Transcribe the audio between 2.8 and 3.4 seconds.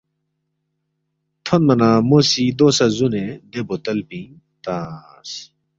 زُونے